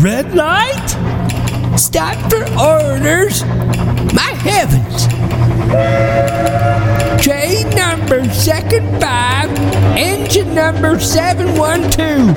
[0.00, 0.88] red light?
[1.78, 3.44] Stop for orders?
[4.14, 5.06] My heavens!
[7.22, 9.50] Train number second five,
[9.96, 12.34] engine number 712.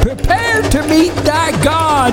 [0.00, 2.12] Prepare to meet thy God.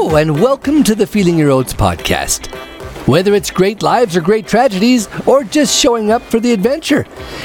[0.00, 2.46] And welcome to the Feeling Your Oats podcast.
[3.06, 7.02] Whether it's great lives or great tragedies, or just showing up for the adventure,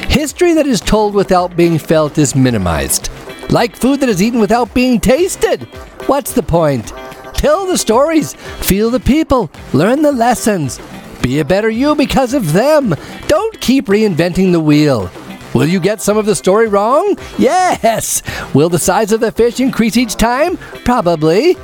[0.08, 3.10] history that is told without being felt is minimized.
[3.50, 5.64] Like food that is eaten without being tasted.
[6.06, 6.88] What's the point?
[7.34, 10.80] Tell the stories, feel the people, learn the lessons.
[11.22, 12.94] Be a better you because of them.
[13.26, 15.10] Don't keep reinventing the wheel.
[15.54, 17.18] Will you get some of the story wrong?
[17.36, 18.22] Yes!
[18.54, 20.56] Will the size of the fish increase each time?
[20.84, 21.56] Probably.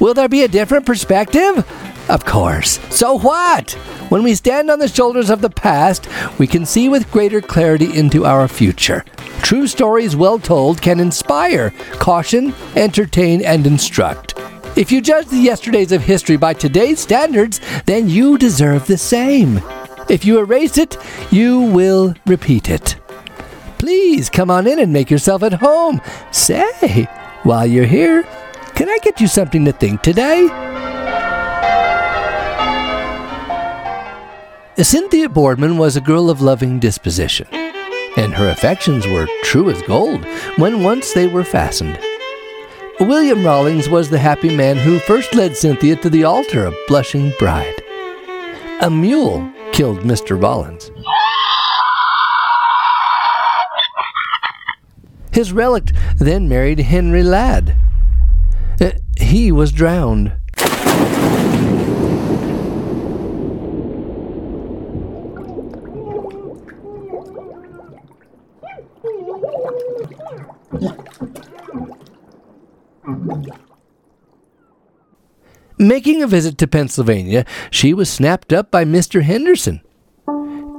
[0.00, 1.64] Will there be a different perspective?
[2.08, 2.78] Of course.
[2.94, 3.72] So what?
[4.10, 7.96] When we stand on the shoulders of the past, we can see with greater clarity
[7.98, 9.04] into our future.
[9.42, 14.34] True stories well told can inspire, caution, entertain, and instruct.
[14.76, 19.60] If you judge the yesterdays of history by today's standards, then you deserve the same.
[20.08, 20.96] If you erase it,
[21.30, 22.96] you will repeat it.
[23.78, 26.00] Please come on in and make yourself at home.
[26.30, 27.04] Say,
[27.42, 28.22] while you're here,
[28.76, 30.46] can I get you something to think today?
[34.76, 37.46] Cynthia Boardman was a girl of loving disposition,
[38.18, 40.26] and her affections were true as gold
[40.58, 41.98] when once they were fastened.
[43.00, 47.32] William Rawlings was the happy man who first led Cynthia to the altar a blushing
[47.38, 47.82] bride.
[48.82, 50.40] A mule killed Mr.
[50.40, 50.90] Rollins.
[55.32, 57.76] His relict then married Henry Ladd.
[59.18, 60.32] He was drowned.
[75.78, 79.22] Making a visit to Pennsylvania, she was snapped up by Mr.
[79.22, 79.82] Henderson.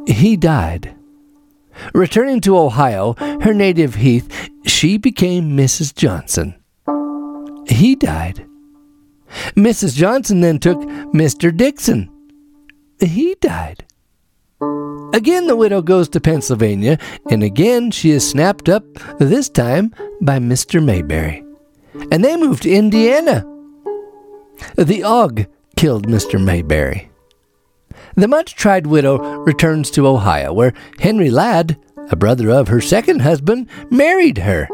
[0.07, 0.95] He died.
[1.93, 5.93] Returning to Ohio, her native Heath, she became Mrs.
[5.93, 6.55] Johnson.
[7.77, 8.43] He died.
[9.55, 9.95] Mrs.
[9.95, 10.79] Johnson then took
[11.13, 11.55] Mr.
[11.55, 12.09] Dixon.
[12.99, 13.85] He died.
[15.13, 16.97] Again, the widow goes to Pennsylvania,
[17.29, 18.83] and again she is snapped up,
[19.19, 20.83] this time by Mr.
[20.83, 21.45] Mayberry.
[22.11, 23.45] And they move to Indiana.
[24.75, 25.45] The Og
[25.75, 26.43] killed Mr.
[26.43, 27.11] Mayberry.
[28.15, 31.77] The much tried widow returns to Ohio, where Henry Ladd,
[32.09, 34.67] a brother of her second husband, married her.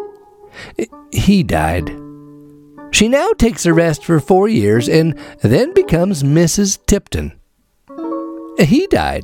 [1.11, 2.02] He died.
[2.93, 6.77] She now takes a rest for four years and then becomes Mrs.
[6.85, 7.33] Tipton.
[8.59, 9.23] He died.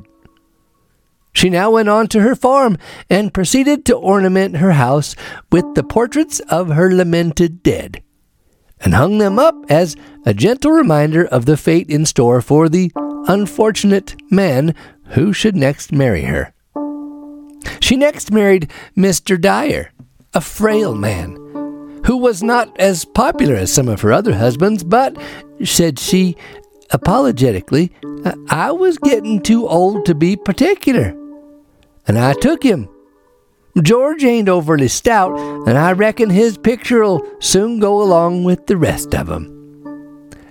[1.34, 2.78] She now went on to her farm
[3.12, 5.16] and proceeded to ornament her house
[5.52, 8.02] with the portraits of her lamented dead,
[8.82, 12.92] and hung them up as a gentle reminder of the fate in store for the
[13.28, 14.74] unfortunate man
[15.10, 16.54] who should next marry her.
[17.80, 19.40] She next married Mr.
[19.40, 19.92] Dyer,
[20.34, 21.38] a frail man,
[22.10, 25.16] who was not as popular as some of her other husbands, but,
[25.64, 26.36] said she
[26.90, 27.92] apologetically,
[28.50, 31.16] I was getting too old to be particular.
[32.08, 32.90] And I took him.
[33.80, 35.38] George ain't overly stout,
[35.68, 39.46] and I reckon his picture'll soon go along with the rest of 'em.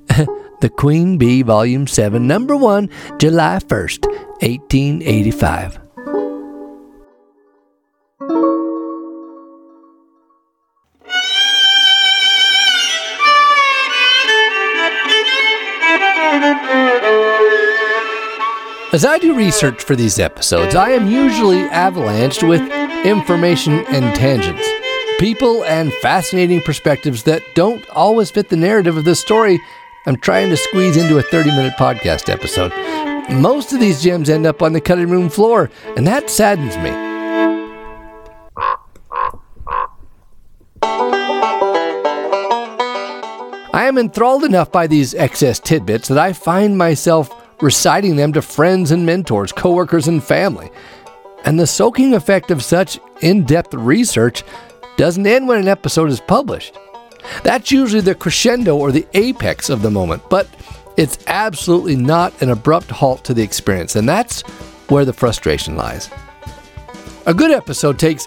[0.60, 2.88] the Queen Bee, Volume 7, Number 1,
[3.18, 4.06] July 1st,
[4.42, 5.87] 1885.
[18.98, 22.60] As I do research for these episodes, I am usually avalanched with
[23.06, 24.68] information and tangents,
[25.20, 29.60] people and fascinating perspectives that don't always fit the narrative of the story
[30.06, 32.72] I'm trying to squeeze into a 30 minute podcast episode.
[33.30, 36.90] Most of these gems end up on the cutting room floor, and that saddens me.
[43.72, 47.30] I am enthralled enough by these excess tidbits that I find myself
[47.60, 50.70] reciting them to friends and mentors, coworkers, and family.
[51.44, 54.42] And the soaking effect of such in depth research
[54.96, 56.76] doesn't end when an episode is published.
[57.42, 60.48] That's usually the crescendo or the apex of the moment, but
[60.96, 64.42] it's absolutely not an abrupt halt to the experience, and that's
[64.88, 66.10] where the frustration lies.
[67.26, 68.26] A good episode takes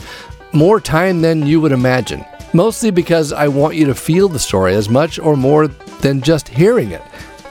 [0.54, 2.24] more time than you would imagine,
[2.54, 6.48] mostly because I want you to feel the story as much or more than just
[6.48, 7.01] hearing it.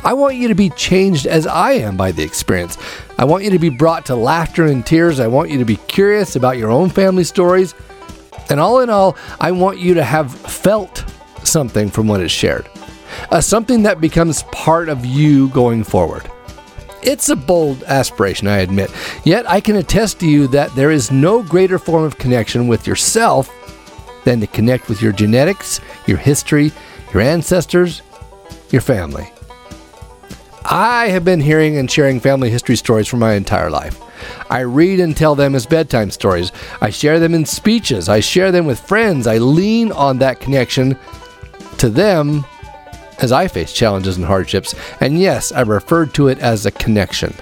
[0.02, 2.78] I want you to be changed as I am by the experience.
[3.18, 5.20] I want you to be brought to laughter and tears.
[5.20, 7.74] I want you to be curious about your own family stories.
[8.48, 11.04] And all in all, I want you to have felt
[11.44, 12.68] something from what is shared,
[13.30, 16.30] uh, something that becomes part of you going forward.
[17.02, 18.90] It's a bold aspiration, I admit,
[19.24, 22.86] yet I can attest to you that there is no greater form of connection with
[22.86, 23.50] yourself
[24.24, 26.72] than to connect with your genetics, your history,
[27.14, 28.02] your ancestors,
[28.70, 29.32] your family.
[30.72, 34.00] I have been hearing and sharing family history stories for my entire life.
[34.48, 36.52] I read and tell them as bedtime stories.
[36.80, 38.08] I share them in speeches.
[38.08, 39.26] I share them with friends.
[39.26, 40.96] I lean on that connection
[41.78, 42.46] to them
[43.18, 44.76] as I face challenges and hardships.
[45.00, 47.34] And yes, I referred to it as a connection.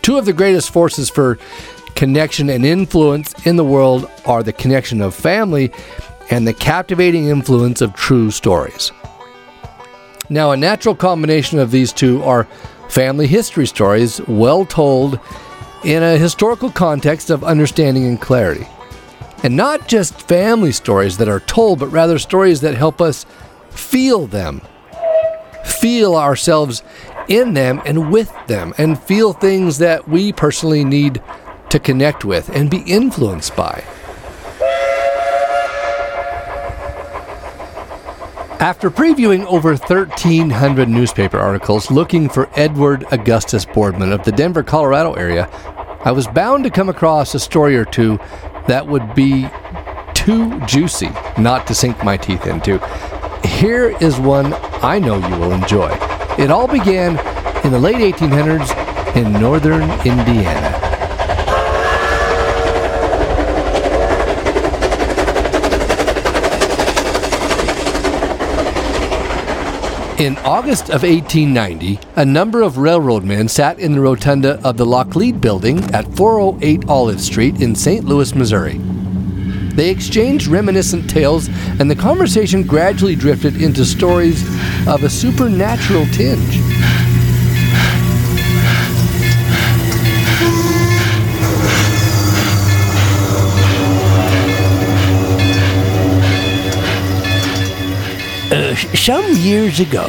[0.00, 1.38] Two of the greatest forces for
[1.96, 5.70] connection and influence in the world are the connection of family
[6.30, 8.90] and the captivating influence of true stories.
[10.28, 12.48] Now, a natural combination of these two are
[12.88, 15.20] family history stories, well told
[15.84, 18.66] in a historical context of understanding and clarity.
[19.42, 23.26] And not just family stories that are told, but rather stories that help us
[23.70, 24.62] feel them,
[25.64, 26.82] feel ourselves
[27.28, 31.22] in them and with them, and feel things that we personally need
[31.70, 33.84] to connect with and be influenced by.
[38.58, 45.12] After previewing over 1,300 newspaper articles looking for Edward Augustus Boardman of the Denver, Colorado
[45.12, 45.46] area,
[46.04, 48.18] I was bound to come across a story or two
[48.66, 49.46] that would be
[50.14, 52.78] too juicy not to sink my teeth into.
[53.46, 55.90] Here is one I know you will enjoy.
[56.38, 57.18] It all began
[57.62, 60.65] in the late 1800s in northern Indiana.
[70.18, 74.86] In August of 1890, a number of railroad men sat in the rotunda of the
[74.86, 78.02] Laclede building at 408 Olive Street in St.
[78.02, 78.78] Louis, Missouri.
[79.74, 84.42] They exchanged reminiscent tales, and the conversation gradually drifted into stories
[84.88, 86.60] of a supernatural tinge.
[98.56, 100.08] Uh, some years ago,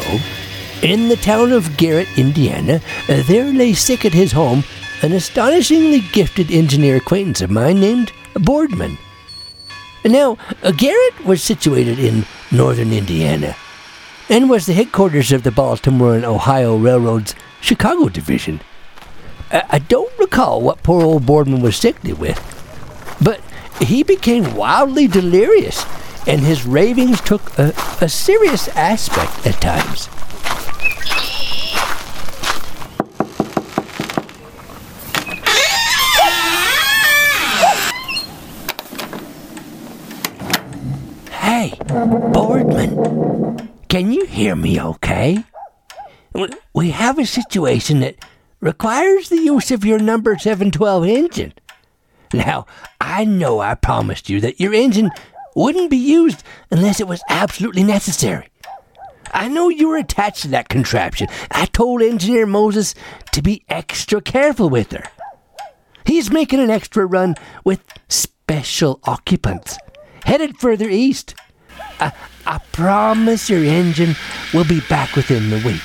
[0.82, 2.80] in the town of Garrett, Indiana,
[3.10, 4.64] uh, there lay sick at his home
[5.02, 8.98] an astonishingly gifted engineer acquaintance of mine named Boardman.
[10.06, 13.54] Now, uh, Garrett was situated in northern Indiana
[14.30, 18.62] and was the headquarters of the Baltimore and Ohio Railroad's Chicago division.
[19.52, 22.40] I, I don't recall what poor old Boardman was sickly with,
[23.22, 23.42] but
[23.82, 25.84] he became wildly delirious
[26.28, 30.08] and his ravings took a, a serious aspect at times.
[41.32, 41.74] Hey,
[42.34, 45.46] Boardman, can you hear me okay?
[46.74, 48.18] We have a situation that
[48.60, 51.54] requires the use of your number 712 engine.
[52.34, 52.66] Now,
[53.00, 55.10] I know I promised you that your engine
[55.57, 58.47] wouldn't be used unless it was absolutely necessary.
[59.33, 61.28] I know you were attached to that contraption.
[61.52, 62.94] I told Engineer Moses
[63.31, 65.04] to be extra careful with her.
[66.06, 67.35] He's making an extra run
[67.66, 69.78] with special occupants,
[70.23, 71.35] headed further east.
[71.99, 72.14] I,
[72.45, 74.16] I promise your engine
[74.54, 75.81] will be back within the week.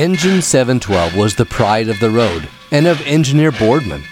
[0.00, 4.02] Engine 712 was the pride of the road and of engineer Boardman.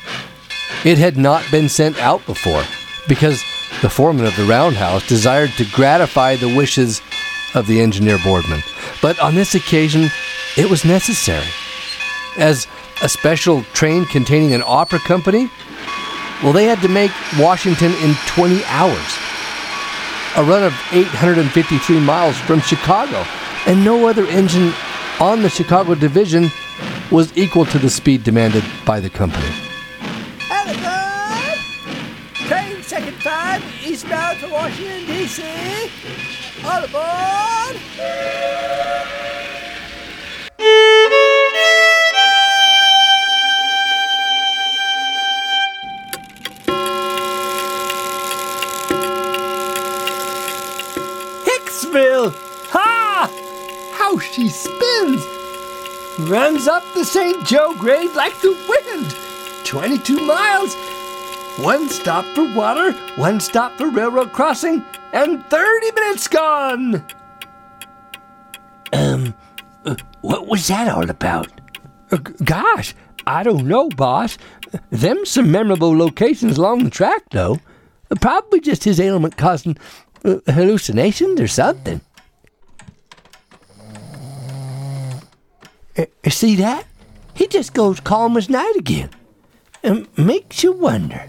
[0.85, 2.63] It had not been sent out before
[3.09, 3.43] because
[3.81, 7.01] the foreman of the roundhouse desired to gratify the wishes
[7.55, 8.63] of the engineer Boardman.
[9.01, 10.11] But on this occasion,
[10.59, 11.49] it was necessary.
[12.37, 12.67] As
[13.03, 15.51] a special train containing an opera company,
[16.43, 19.19] well, they had to make Washington in 20 hours.
[20.37, 23.25] A run of 853 miles from Chicago,
[23.67, 24.75] and no other engine
[25.21, 26.51] on the Chicago division
[27.11, 29.49] was equal to the speed demanded by the company.
[30.51, 31.57] Alabama!
[32.35, 35.43] Train second five, eastbound for Washington, D.C.
[36.65, 38.88] All aboard!
[56.19, 57.47] Runs up the St.
[57.47, 59.15] Joe grade like the wind.
[59.65, 60.75] 22 miles.
[61.65, 67.05] One stop for water, one stop for railroad crossing, and 30 minutes gone.
[68.93, 69.35] Um,
[69.85, 71.49] uh, what was that all about?
[72.11, 72.95] Uh, gosh,
[73.27, 74.39] I don't know, boss.
[74.91, 77.59] Them some memorable locations along the track, though.
[78.21, 79.77] Probably just his ailment causing
[80.25, 82.01] uh, hallucinations or something.
[85.99, 86.87] Eh, see that?
[87.35, 89.11] He just goes calm as night again.
[89.83, 91.29] It makes you wonder.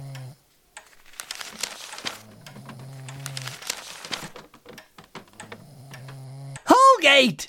[6.66, 7.48] Holgate!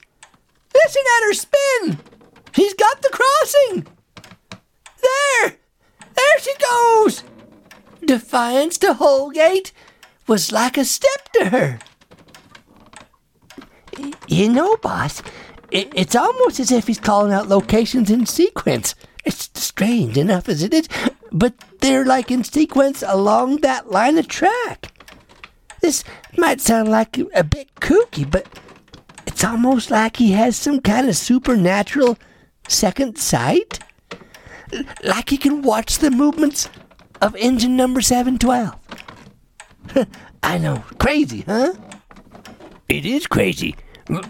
[0.75, 1.99] Listen at her spin!
[2.55, 3.87] He's got the crossing!
[5.03, 5.57] There!
[6.15, 7.25] There she goes!
[8.05, 9.73] Defiance to Holgate
[10.27, 11.79] was like a step to her.
[14.27, 15.23] You know, boss,
[15.71, 18.95] it's almost as if he's calling out locations in sequence.
[19.25, 20.89] It's strange enough as it is,
[21.31, 24.93] but they're like in sequence along that line of track.
[25.81, 26.05] This
[26.37, 28.47] might sound like a bit kooky, but
[29.27, 32.19] it's almost like he has some kind of supernatural
[32.69, 33.79] second sight.
[35.03, 36.69] Like he can watch the movements
[37.21, 38.77] of engine number 712.
[40.43, 41.75] I know, crazy, huh?
[42.89, 43.77] It is crazy,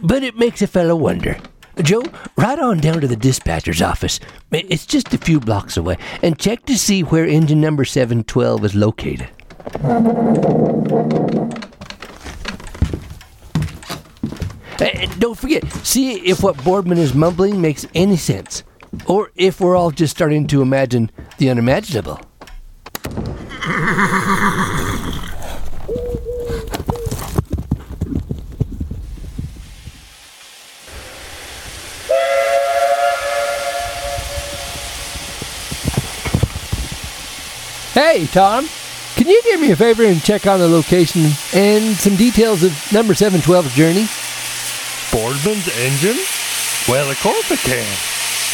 [0.02, 1.38] but it makes a fellow wonder.
[1.82, 2.02] Joe,
[2.36, 4.20] ride on down to the dispatcher's office.
[4.50, 8.74] It's just a few blocks away, and check to see where engine number 712 is
[8.74, 9.28] located.
[14.80, 18.64] And don't forget, see if what Boardman is mumbling makes any sense,
[19.06, 22.20] or if we're all just starting to imagine the unimaginable.
[37.92, 38.68] Hey, Tom,
[39.16, 42.70] can you do me a favor and check on the location and some details of
[42.92, 44.06] number 712's journey?
[45.10, 46.22] Boardman's engine?
[46.88, 47.84] Well, of course I can.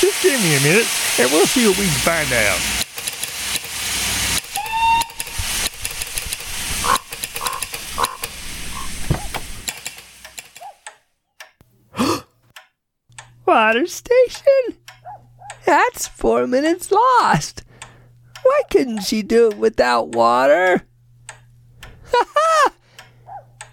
[0.01, 0.89] Just give me a minute
[1.21, 2.59] and we'll see what we can find out.
[13.47, 14.79] Water station?
[15.67, 17.66] That's four minutes lost.
[18.47, 20.87] Why couldn't she do it without water?
[22.13, 22.73] Ha ha!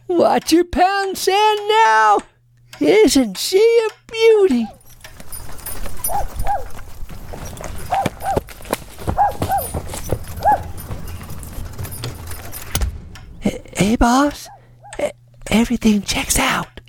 [0.07, 2.17] Watch your pound sand now!
[2.79, 4.67] Isn't she a beauty?
[13.41, 14.49] Hey, boss,
[15.51, 16.81] everything checks out.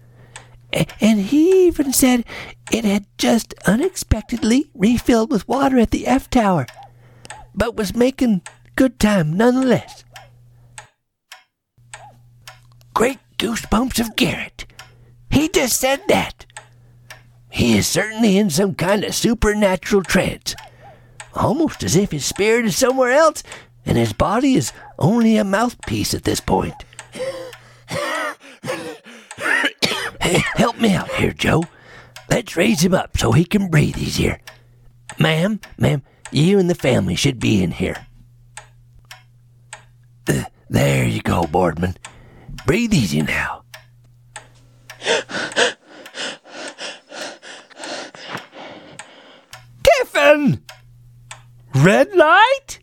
[0.72, 2.24] And he even said
[2.72, 6.66] it had just unexpectedly refilled with water at the F Tower
[7.54, 8.42] but was making
[8.76, 10.04] good time nonetheless.
[12.94, 14.66] Great goosebumps of Garrett.
[15.30, 16.46] He just said that.
[17.50, 20.54] He is certainly in some kind of supernatural trance,
[21.34, 23.42] almost as if his spirit is somewhere else
[23.87, 26.84] and his body is only a mouthpiece at this point.
[30.20, 31.64] hey, help me out here, Joe.
[32.30, 34.40] Let's raise him up so he can breathe easier.
[35.18, 36.02] Ma'am, ma'am,
[36.34, 38.06] you and the family should be in here.
[40.28, 41.96] Uh, there you go, Boardman.
[42.66, 43.62] Breathe easy now.
[49.82, 50.62] Tiffin!
[51.74, 52.78] Red light?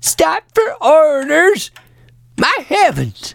[0.00, 1.70] Stop for orders!
[2.36, 3.34] My heavens!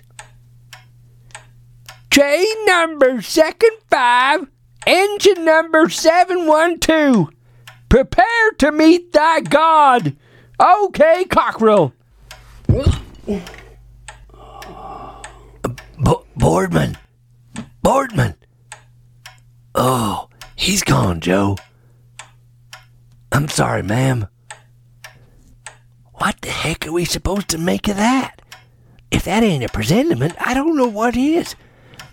[2.09, 4.47] Train number second five,
[4.85, 7.29] engine number 712.
[7.93, 10.15] Prepare to meet thy God.
[10.59, 11.93] Okay, Cockrell.
[16.35, 16.97] Boardman.
[17.83, 18.33] Boardman.
[19.75, 21.55] Oh, he's gone, Joe.
[23.31, 24.27] I'm sorry, ma'am.
[26.13, 28.41] What the heck are we supposed to make of that?
[29.12, 31.55] If that ain't a presentiment, I don't know what is.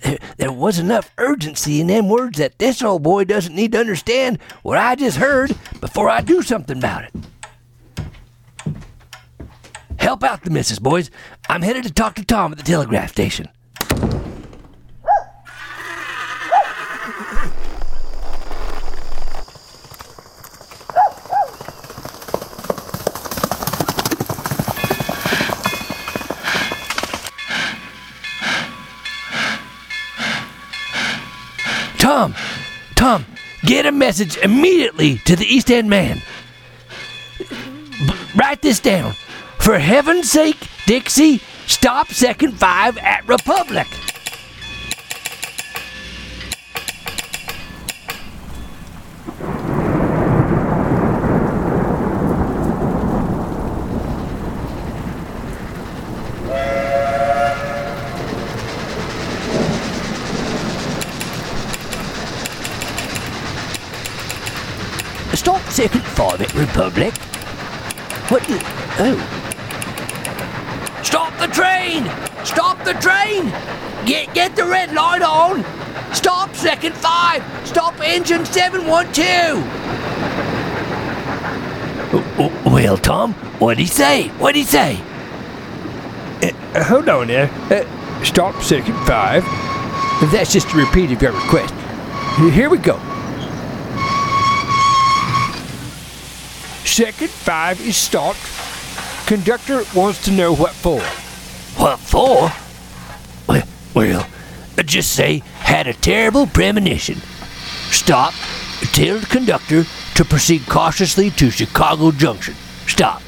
[0.01, 3.79] There, there was enough urgency in them words that this old boy doesn't need to
[3.79, 7.15] understand what I just heard before I do something about it.
[9.99, 11.11] Help out the missus, boys.
[11.49, 13.49] I'm headed to talk to Tom at the telegraph station.
[33.91, 36.23] A message immediately to the East End man.
[37.39, 39.15] B- write this down.
[39.59, 43.89] For heaven's sake, Dixie, stop second five at Republic.
[65.35, 66.03] Stop second
[66.81, 67.15] Republic.
[68.31, 68.43] What?
[68.99, 69.19] Oh.
[71.03, 72.11] Stop the train!
[72.43, 73.53] Stop the train!
[74.07, 75.63] Get get the red light on!
[76.15, 77.45] Stop second five!
[77.69, 79.59] Stop engine 712!
[82.65, 84.29] Well, Tom, what'd he say?
[84.39, 84.99] What'd he say?
[86.43, 87.51] Uh, hold on there.
[87.71, 87.85] Uh,
[88.25, 89.45] stop second five.
[90.33, 91.75] That's just a repeat of your request.
[92.55, 93.10] Here we go.
[97.01, 98.39] Second five is stopped.
[99.27, 101.01] Conductor wants to know what for.
[101.83, 102.53] What for?
[103.49, 104.29] Well, well,
[104.77, 107.17] uh, just say had a terrible premonition.
[107.91, 108.35] Stop.
[108.93, 109.85] Tell the conductor
[110.17, 112.55] to proceed cautiously to Chicago Junction.
[112.87, 113.23] Stop.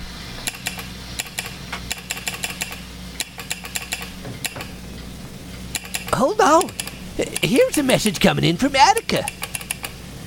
[6.13, 6.65] Hold on.
[6.65, 9.25] Uh, here's a message coming in from Attica.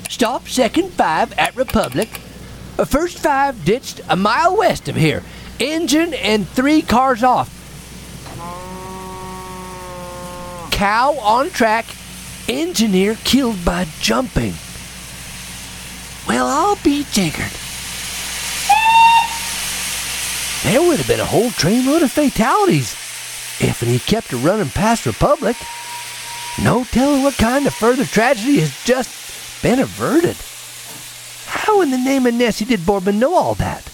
[0.10, 2.10] Stop second five at Republic.
[2.84, 5.24] First five ditched a mile west of here.
[5.60, 7.50] Engine and three cars off.
[10.72, 11.86] Cow on track.
[12.50, 14.54] Engineer killed by jumping.
[16.28, 17.52] Well, I'll be jiggered.
[20.64, 22.94] There would have been a whole trainload of fatalities
[23.62, 25.56] if he kept a running past Republic.
[26.62, 30.36] No telling what kind of further tragedy has just been averted.
[31.56, 33.90] How in the name of Nessie did Boardman know all that?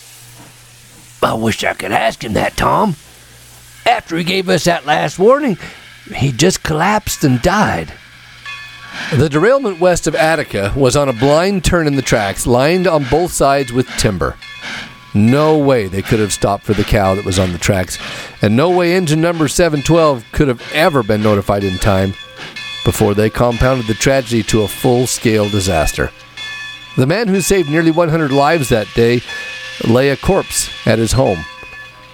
[1.22, 2.96] I wish I could ask him that, Tom.
[3.86, 5.60] After he gave us that last warning,
[6.14, 7.94] he just collapsed and died.
[9.14, 13.06] The derailment west of Attica was on a blind turn in the tracks, lined on
[13.10, 14.38] both sides with timber.
[15.14, 18.00] No way they could have stopped for the cow that was on the tracks,
[18.42, 22.16] and no way engine number 712 could have ever been notified in time
[22.84, 26.12] before they compounded the tragedy to a full scale disaster.
[26.98, 29.22] The man who saved nearly 100 lives that day
[29.88, 31.46] lay a corpse at his home,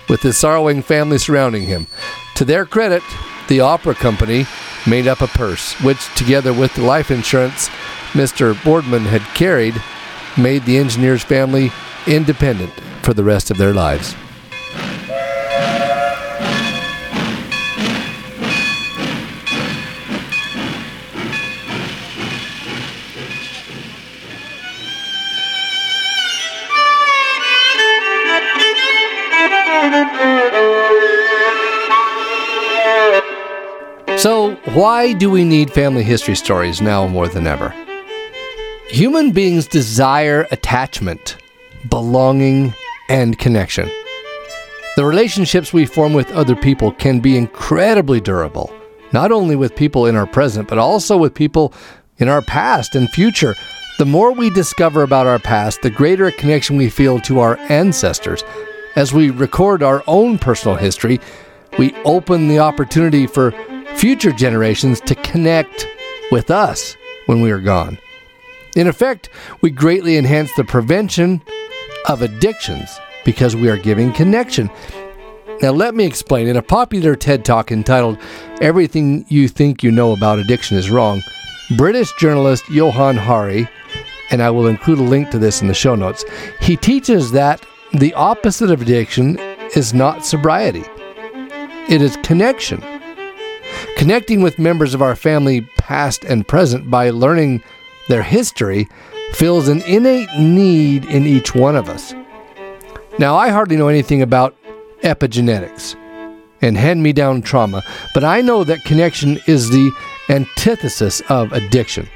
[0.08, 1.88] with his sorrowing family surrounding him.
[2.36, 3.02] To their credit,
[3.48, 4.46] the opera company
[4.86, 7.70] made up a purse, which, together with the life insurance
[8.14, 8.62] Mr.
[8.64, 9.82] Boardman had carried,
[10.38, 11.72] made the engineer's family
[12.06, 14.16] independent for the rest of their lives.
[34.78, 37.74] Why do we need family history stories now more than ever?
[38.90, 41.36] Human beings desire attachment,
[41.90, 42.76] belonging,
[43.10, 43.90] and connection.
[44.96, 48.72] The relationships we form with other people can be incredibly durable,
[49.12, 51.74] not only with people in our present, but also with people
[52.20, 53.56] in our past and future.
[53.98, 57.58] The more we discover about our past, the greater a connection we feel to our
[57.70, 58.44] ancestors.
[58.96, 61.20] As we record our own personal history,
[61.80, 63.56] we open the opportunity for
[63.98, 65.88] future generations to connect
[66.32, 67.98] with us when we are gone.
[68.76, 69.30] In effect,
[69.62, 71.42] we greatly enhance the prevention
[72.08, 74.70] of addictions because we are giving connection.
[75.64, 76.48] Now, let me explain.
[76.48, 78.20] In a popular TED talk entitled
[78.62, 81.24] Everything You Think You Know About Addiction Is Wrong,
[81.76, 83.68] British journalist Johann Hari,
[84.30, 86.24] and I will include a link to this in the show notes,
[86.62, 89.40] he teaches that the opposite of addiction
[89.76, 90.84] is not sobriety,
[91.90, 92.84] it is connection.
[93.98, 97.64] Connecting with members of our family, past and present, by learning
[98.10, 98.88] their history
[99.34, 102.14] fills an innate need in each one of us.
[103.18, 104.56] Now, I hardly know anything about
[105.02, 105.96] epigenetics
[106.62, 107.82] and hand me down trauma,
[108.14, 109.92] but I know that connection is the
[110.30, 112.08] antithesis of addiction,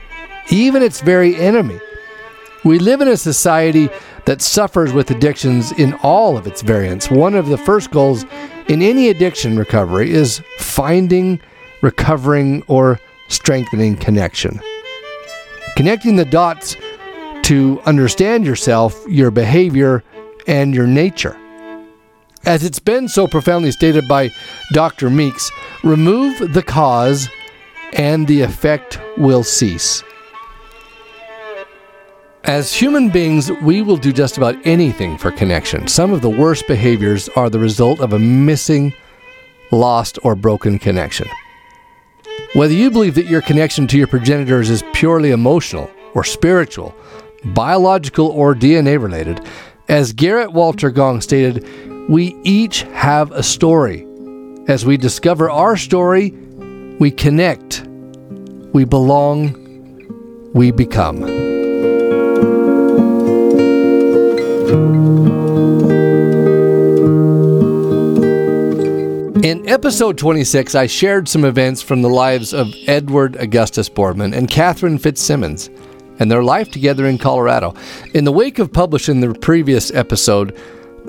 [0.51, 1.79] even its very enemy.
[2.63, 3.89] We live in a society
[4.25, 7.09] that suffers with addictions in all of its variants.
[7.09, 8.23] One of the first goals
[8.67, 11.41] in any addiction recovery is finding
[11.81, 14.59] recovering, or strengthening connection.
[15.75, 16.75] Connecting the dots
[17.43, 20.03] to understand yourself, your behavior,
[20.47, 21.37] and your nature.
[22.45, 24.31] As it's been so profoundly stated by
[24.73, 25.09] Dr.
[25.09, 25.51] Meeks,
[25.83, 27.29] remove the cause
[27.93, 30.03] and the effect will cease.
[32.43, 35.87] As human beings, we will do just about anything for connection.
[35.87, 38.93] Some of the worst behaviors are the result of a missing,
[39.71, 41.27] lost, or broken connection.
[42.53, 46.93] Whether you believe that your connection to your progenitors is purely emotional or spiritual,
[47.45, 49.45] biological or DNA related,
[49.87, 51.65] as Gerrit Walter Gong stated,
[52.09, 54.05] we each have a story.
[54.67, 56.31] As we discover our story,
[56.99, 57.83] we connect,
[58.73, 59.55] we belong,
[60.53, 61.40] we become.
[69.43, 74.47] In episode 26, I shared some events from the lives of Edward Augustus Boardman and
[74.47, 75.71] Catherine Fitzsimmons
[76.19, 77.73] and their life together in Colorado.
[78.13, 80.55] In the wake of publishing the previous episode,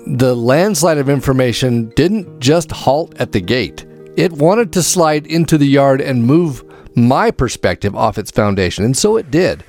[0.07, 3.85] the landslide of information didn't just halt at the gate.
[4.17, 6.65] It wanted to slide into the yard and move
[6.97, 9.63] my perspective off its foundation, and so it did.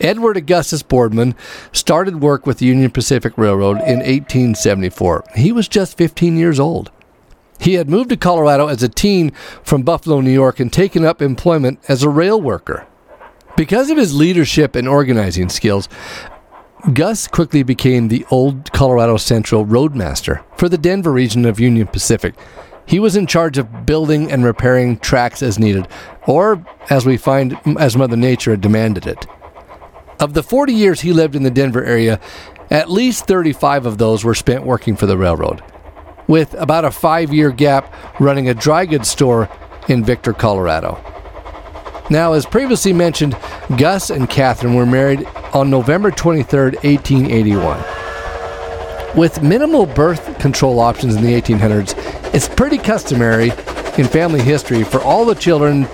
[0.00, 1.34] Edward Augustus Boardman
[1.72, 5.24] started work with the Union Pacific Railroad in 1874.
[5.36, 6.90] He was just 15 years old.
[7.60, 9.32] He had moved to Colorado as a teen
[9.62, 12.86] from Buffalo, New York, and taken up employment as a rail worker.
[13.56, 15.88] Because of his leadership and organizing skills,
[16.92, 22.36] Gus quickly became the old Colorado Central roadmaster for the Denver region of Union Pacific.
[22.86, 25.88] He was in charge of building and repairing tracks as needed,
[26.28, 29.26] or as we find as Mother Nature had demanded it.
[30.20, 32.18] Of the 40 years he lived in the Denver area,
[32.70, 35.62] at least 35 of those were spent working for the railroad,
[36.26, 39.48] with about a five year gap running a dry goods store
[39.88, 41.00] in Victor, Colorado.
[42.10, 43.36] Now, as previously mentioned,
[43.76, 49.16] Gus and Catherine were married on November 23, 1881.
[49.16, 51.94] With minimal birth control options in the 1800s,
[52.34, 53.50] it's pretty customary
[53.98, 55.86] in family history for all the children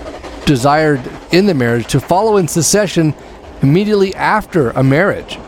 [0.47, 3.15] desired in the marriage to follow in succession
[3.63, 5.39] immediately after a marriage.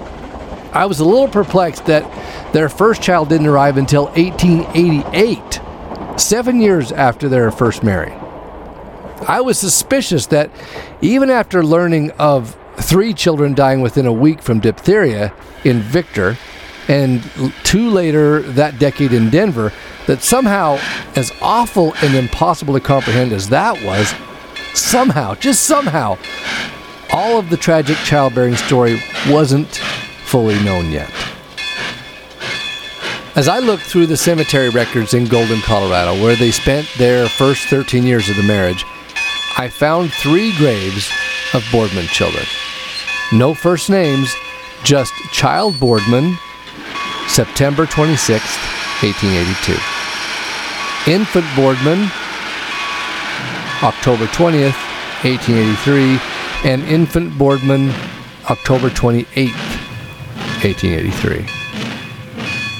[0.73, 2.05] I was a little perplexed that
[2.53, 5.61] their first child didn't arrive until 1888,
[6.21, 8.13] seven years after their first marriage.
[9.27, 10.51] I was suspicious that
[11.01, 15.33] even after learning of three children dying within a week from diphtheria
[15.65, 16.37] in Victor,
[16.89, 17.23] and
[17.65, 19.73] two later that decade in Denver,
[20.07, 20.79] that somehow,
[21.17, 24.15] as awful and impossible to comprehend as that was,
[24.79, 26.17] somehow, just somehow,
[27.13, 29.77] all of the tragic childbearing story wasn't
[30.25, 31.11] fully known yet.
[33.37, 37.69] As I looked through the cemetery records in Golden, Colorado, where they spent their first
[37.69, 38.85] 13 years of the marriage,
[39.59, 41.11] I found three graves
[41.53, 42.45] of Boardman children.
[43.33, 44.35] No first names,
[44.85, 46.39] just Child Boardman,
[47.29, 48.43] September 26,
[49.03, 49.73] 1882.
[51.11, 52.11] Infant Boardman,
[53.83, 54.81] October 20th,
[55.25, 57.93] 1883 and infant Boardman
[58.51, 59.51] October 28,
[60.63, 61.39] 1883.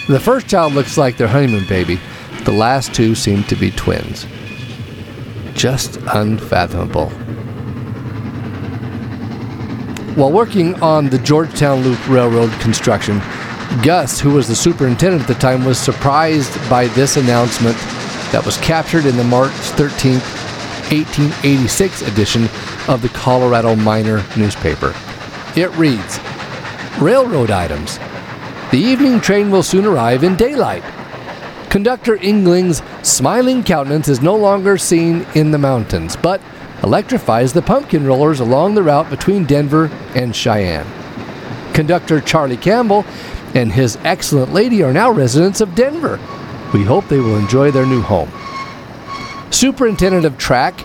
[0.09, 1.99] The first child looks like their honeymoon baby.
[2.45, 4.27] The last two seem to be twins.
[5.55, 7.11] Just unfathomable.
[10.15, 13.19] While working on the Georgetown Loop Railroad construction,
[13.83, 17.77] Gus, who was the superintendent at the time, was surprised by this announcement
[18.33, 20.21] that was captured in the March 13,
[20.91, 22.49] 1886 edition
[22.89, 24.95] of the Colorado Miner newspaper.
[25.57, 26.19] It reads
[27.01, 27.99] Railroad items.
[28.71, 30.83] The evening train will soon arrive in daylight.
[31.71, 36.41] Conductor Ingling's smiling countenance is no longer seen in the mountains, but
[36.83, 40.87] electrifies the pumpkin rollers along the route between Denver and Cheyenne.
[41.75, 43.05] Conductor Charlie Campbell
[43.55, 46.19] and his excellent lady are now residents of Denver.
[46.73, 48.31] We hope they will enjoy their new home.
[49.51, 50.85] Superintendent of Track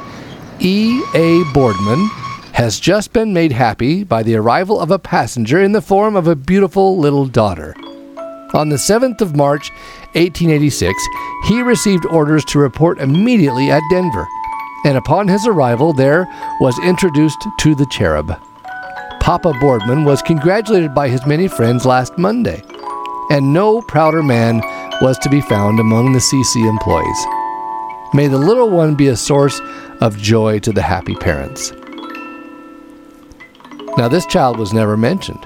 [0.63, 1.01] E.
[1.15, 1.43] A.
[1.55, 2.07] Boardman
[2.53, 6.27] has just been made happy by the arrival of a passenger in the form of
[6.27, 7.73] a beautiful little daughter.
[8.53, 9.71] On the 7th of March,
[10.13, 10.93] 1886,
[11.47, 14.27] he received orders to report immediately at Denver,
[14.85, 16.27] and upon his arrival there
[16.59, 18.31] was introduced to the cherub.
[19.19, 22.61] Papa Boardman was congratulated by his many friends last Monday,
[23.31, 24.61] and no prouder man
[25.01, 27.40] was to be found among the CC employees.
[28.13, 29.61] May the little one be a source
[30.01, 31.71] of joy to the happy parents.
[33.97, 35.45] Now, this child was never mentioned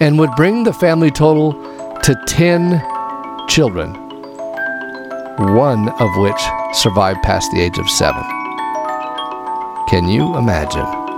[0.00, 1.52] and would bring the family total
[2.00, 2.82] to 10
[3.48, 3.92] children,
[5.54, 6.40] one of which
[6.72, 8.22] survived past the age of seven.
[9.88, 11.11] Can you imagine?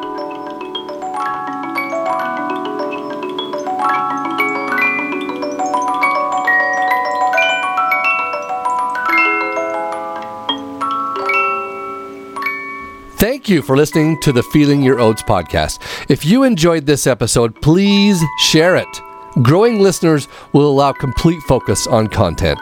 [13.25, 15.79] Thank you for listening to the Feeling Your Oats podcast.
[16.11, 19.01] If you enjoyed this episode, please share it.
[19.43, 22.61] Growing listeners will allow complete focus on content.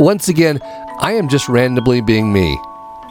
[0.00, 0.58] Once again,
[0.98, 2.58] I am just randomly being me.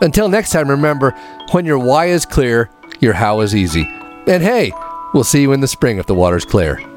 [0.01, 1.12] Until next time, remember
[1.54, 3.88] when your why is clear, your how is easy.
[4.27, 4.73] And hey,
[5.13, 6.90] we'll see you in the spring if the water's clear.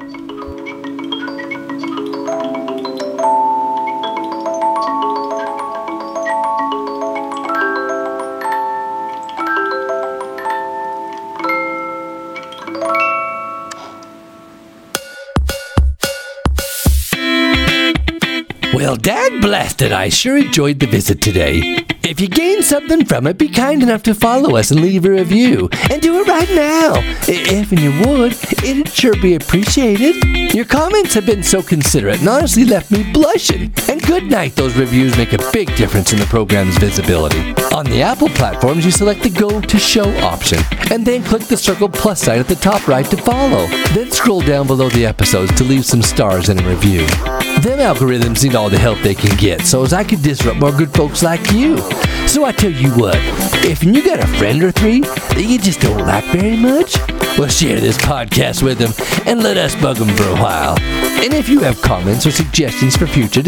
[19.65, 21.85] Dad blasted, I sure enjoyed the visit today.
[22.03, 25.09] If you gained something from it, be kind enough to follow us and leave a
[25.09, 25.69] review.
[25.89, 26.93] And do it right now.
[27.27, 30.53] If and you would, it'd sure be appreciated.
[30.53, 33.73] Your comments have been so considerate and honestly left me blushing.
[34.07, 37.55] Good night, those reviews make a big difference in the program's visibility.
[37.73, 40.59] On the Apple platforms, you select the Go to Show option,
[40.91, 43.65] and then click the circle plus sign at the top right to follow.
[43.93, 47.07] Then scroll down below the episodes to leave some stars and a review.
[47.61, 50.71] Them algorithms need all the help they can get so as I could disrupt more
[50.71, 51.77] good folks like you.
[52.27, 53.17] So I tell you what,
[53.65, 56.97] if you got a friend or three that you just don't like very much,
[57.37, 58.91] well, share this podcast with them
[59.25, 60.77] and let us bug them for a while.
[60.79, 63.41] And if you have comments or suggestions for future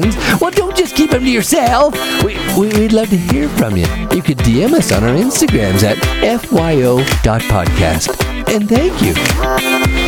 [0.00, 1.94] discussions, well, don't just keep them to yourself.
[2.24, 3.86] We, would love to hear from you.
[4.12, 5.96] You could DM us on our Instagrams at
[6.40, 6.94] fyo.podcast.
[8.52, 10.03] And thank you.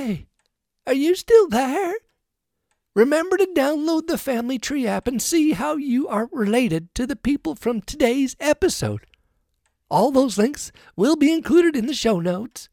[0.00, 0.24] Hi,
[0.86, 1.94] are you still there?
[2.94, 7.16] Remember to download the Family Tree app and see how you are related to the
[7.16, 9.02] people from today's episode.
[9.90, 12.70] All those links will be included in the show notes.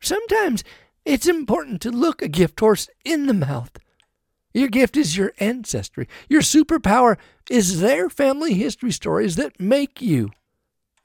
[0.00, 0.64] Sometimes
[1.04, 3.78] it's important to look a gift horse in the mouth.
[4.52, 6.08] Your gift is your ancestry.
[6.28, 10.30] Your superpower is their family history stories that make you.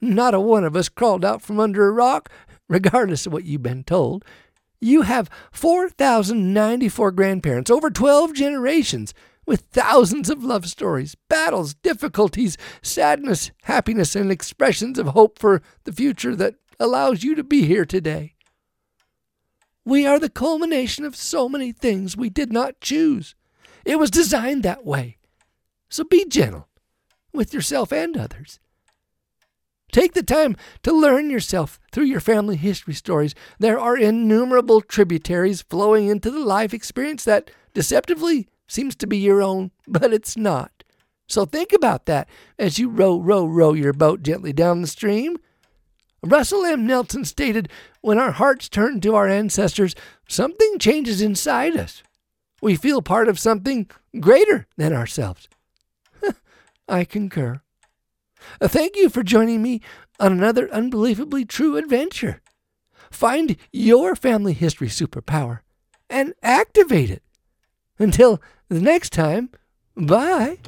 [0.00, 2.28] Not a one of us crawled out from under a rock,
[2.68, 4.24] regardless of what you've been told.
[4.84, 9.14] You have 4,094 grandparents, over 12 generations,
[9.46, 15.92] with thousands of love stories, battles, difficulties, sadness, happiness, and expressions of hope for the
[15.92, 18.34] future that allows you to be here today.
[19.84, 23.36] We are the culmination of so many things we did not choose.
[23.84, 25.16] It was designed that way.
[25.90, 26.66] So be gentle
[27.32, 28.58] with yourself and others.
[29.92, 33.34] Take the time to learn yourself through your family history stories.
[33.58, 39.42] There are innumerable tributaries flowing into the life experience that deceptively seems to be your
[39.42, 40.82] own, but it's not.
[41.28, 42.28] So think about that
[42.58, 45.36] as you row, row, row your boat gently down the stream.
[46.22, 46.86] Russell M.
[46.86, 47.68] Nelson stated,
[48.00, 49.94] When our hearts turn to our ancestors,
[50.26, 52.02] something changes inside us.
[52.62, 55.48] We feel part of something greater than ourselves.
[56.88, 57.60] I concur.
[58.60, 59.80] Uh, thank you for joining me
[60.20, 62.40] on another unbelievably true adventure.
[63.10, 65.60] Find your family history superpower
[66.08, 67.22] and activate it.
[67.98, 69.50] Until the next time,
[69.96, 70.58] bye.